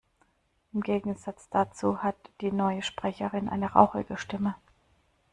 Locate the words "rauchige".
3.73-4.17